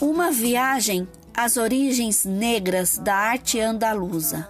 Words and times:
Uma 0.00 0.30
viagem 0.30 1.08
às 1.36 1.56
origens 1.56 2.24
negras 2.24 2.98
da 2.98 3.14
arte 3.14 3.60
andaluza. 3.60 4.48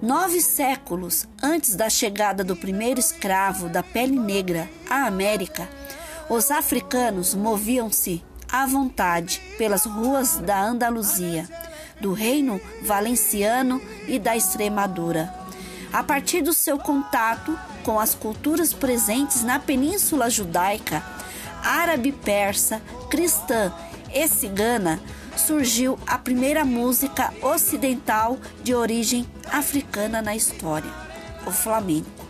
Nove 0.00 0.40
séculos 0.40 1.26
antes 1.42 1.74
da 1.74 1.88
chegada 1.88 2.44
do 2.44 2.54
primeiro 2.54 3.00
escravo 3.00 3.68
da 3.68 3.82
pele 3.82 4.18
negra 4.18 4.68
à 4.88 5.06
América, 5.06 5.68
os 6.28 6.50
africanos 6.50 7.34
moviam-se 7.34 8.22
à 8.50 8.66
vontade 8.66 9.40
pelas 9.56 9.84
ruas 9.86 10.38
da 10.38 10.60
Andaluzia, 10.60 11.48
do 12.00 12.12
Reino 12.12 12.60
Valenciano 12.82 13.80
e 14.06 14.18
da 14.18 14.36
Extremadura. 14.36 15.32
A 15.92 16.02
partir 16.02 16.42
do 16.42 16.52
seu 16.52 16.78
contato 16.78 17.58
com 17.82 17.98
as 17.98 18.14
culturas 18.14 18.72
presentes 18.72 19.42
na 19.42 19.58
Península 19.58 20.28
Judaica, 20.28 21.02
árabe, 21.62 22.12
persa, 22.12 22.80
cristã 23.10 23.72
e 24.12 24.26
cigana, 24.28 25.00
surgiu 25.36 25.98
a 26.06 26.16
primeira 26.16 26.64
música 26.64 27.32
ocidental 27.42 28.38
de 28.62 28.74
origem 28.74 29.26
africana 29.52 30.22
na 30.22 30.34
história, 30.34 30.90
o 31.46 31.50
flamenco. 31.50 32.26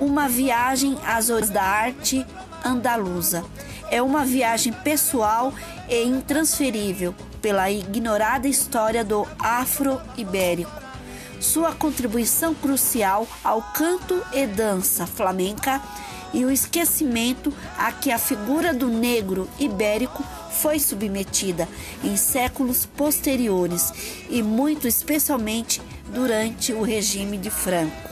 Uma 0.00 0.28
viagem 0.28 0.96
às 1.04 1.28
origens 1.28 1.50
da 1.50 1.62
arte 1.62 2.24
andaluza. 2.64 3.44
É 3.90 4.00
uma 4.00 4.24
viagem 4.24 4.72
pessoal 4.72 5.52
e 5.88 6.04
intransferível 6.04 7.14
pela 7.40 7.70
ignorada 7.70 8.46
história 8.46 9.04
do 9.04 9.26
afro-ibérico. 9.38 10.70
Sua 11.40 11.72
contribuição 11.72 12.54
crucial 12.54 13.26
ao 13.44 13.62
canto 13.62 14.22
e 14.32 14.46
dança 14.46 15.06
flamenca 15.06 15.80
e 16.32 16.44
o 16.44 16.50
esquecimento 16.50 17.52
a 17.76 17.92
que 17.92 18.10
a 18.10 18.18
figura 18.18 18.72
do 18.72 18.88
negro 18.88 19.48
ibérico 19.58 20.22
foi 20.50 20.78
submetida 20.78 21.68
em 22.02 22.16
séculos 22.16 22.86
posteriores 22.86 23.92
e 24.28 24.42
muito 24.42 24.88
especialmente 24.88 25.80
durante 26.12 26.72
o 26.72 26.82
regime 26.82 27.36
de 27.36 27.50
Franco. 27.50 28.08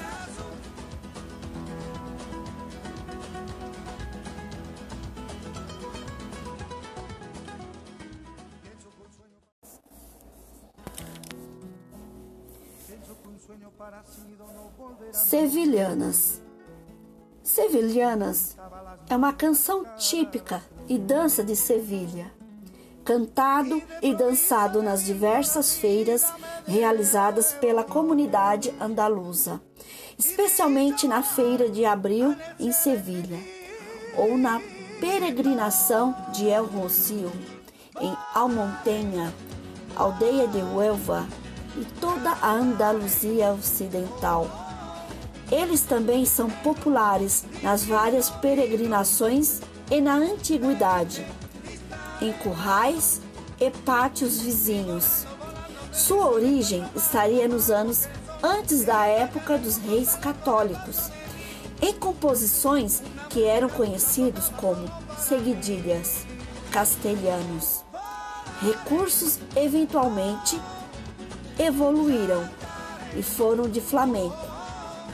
Sevilhanas 15.12 16.42
Sevilhanas 17.46 18.56
é 19.08 19.14
uma 19.14 19.32
canção 19.32 19.84
típica 19.96 20.60
e 20.88 20.98
dança 20.98 21.44
de 21.44 21.54
Sevilha, 21.54 22.32
cantado 23.04 23.80
e 24.02 24.12
dançado 24.12 24.82
nas 24.82 25.04
diversas 25.04 25.76
feiras 25.76 26.24
realizadas 26.66 27.52
pela 27.52 27.84
comunidade 27.84 28.74
andaluza, 28.80 29.60
especialmente 30.18 31.06
na 31.06 31.22
feira 31.22 31.70
de 31.70 31.84
abril 31.84 32.34
em 32.58 32.72
Sevilha, 32.72 33.38
ou 34.16 34.36
na 34.36 34.60
peregrinação 34.98 36.16
de 36.32 36.48
El 36.48 36.66
Rocio, 36.66 37.30
em 38.00 38.12
Almontenha, 38.34 39.32
aldeia 39.94 40.48
de 40.48 40.58
Huelva 40.58 41.24
e 41.76 41.84
toda 42.00 42.30
a 42.42 42.50
Andaluzia 42.50 43.52
Ocidental 43.52 44.65
eles 45.50 45.82
também 45.82 46.24
são 46.24 46.50
populares 46.50 47.44
nas 47.62 47.84
várias 47.84 48.30
peregrinações 48.30 49.60
e 49.90 50.00
na 50.00 50.14
antiguidade, 50.14 51.24
em 52.20 52.32
currais 52.32 53.20
e 53.60 53.70
pátios 53.70 54.40
vizinhos. 54.40 55.24
Sua 55.92 56.26
origem 56.28 56.84
estaria 56.94 57.46
nos 57.46 57.70
anos 57.70 58.08
antes 58.42 58.84
da 58.84 59.06
época 59.06 59.56
dos 59.56 59.76
reis 59.76 60.16
católicos, 60.16 61.10
em 61.80 61.92
composições 61.94 63.02
que 63.30 63.44
eram 63.44 63.68
conhecidos 63.68 64.48
como 64.60 64.90
seguidilhas, 65.18 66.26
castelhanos. 66.72 67.84
Recursos 68.60 69.38
eventualmente 69.54 70.60
evoluíram 71.58 72.48
e 73.14 73.22
foram 73.22 73.68
de 73.68 73.80
flamenco 73.80 74.55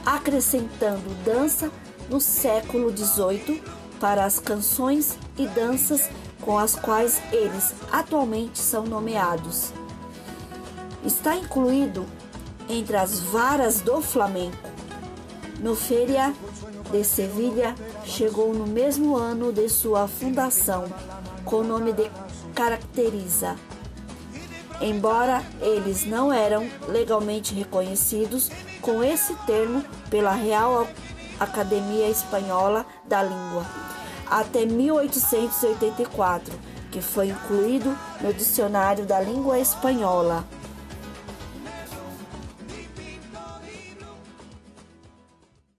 acrescentando 0.05 1.09
dança 1.25 1.71
no 2.09 2.21
século 2.21 2.95
XVIII 2.95 3.63
para 4.01 4.25
as 4.25 4.39
canções 4.39 5.17
e 5.39 5.47
danças 5.47 6.11
com 6.41 6.59
as 6.59 6.75
quais 6.75 7.23
eles 7.33 7.73
atualmente 7.91 8.59
são 8.59 8.85
nomeados. 8.85 9.73
Está 11.05 11.37
incluído 11.37 12.05
entre 12.69 12.97
as 12.97 13.21
varas 13.21 13.81
do 13.81 14.01
flamenco. 14.01 14.71
No 15.61 15.77
Feria 15.77 16.35
de 16.91 17.05
Sevilha 17.05 17.75
chegou 18.05 18.53
no 18.53 18.67
mesmo 18.67 19.17
ano 19.17 19.53
de 19.53 19.69
sua 19.69 20.09
fundação, 20.09 20.85
com 21.45 21.57
o 21.57 21.65
nome 21.65 21.93
de 21.93 22.11
Caracteriza 22.55 23.57
embora 24.83 25.43
eles 25.61 26.05
não 26.05 26.33
eram 26.33 26.69
legalmente 26.89 27.55
reconhecidos 27.55 28.51
com 28.81 29.03
esse 29.03 29.35
termo 29.47 29.85
pela 30.11 30.33
Real 30.33 30.87
Academia 31.39 32.09
Espanhola 32.09 32.85
da 33.07 33.23
Língua, 33.23 33.65
até 34.29 34.67
1884, 34.67 36.53
que 36.91 37.01
foi 37.01 37.29
incluído 37.29 37.97
no 38.21 38.33
Dicionário 38.33 39.07
da 39.07 39.21
Língua 39.21 39.59
Espanhola. 39.59 40.45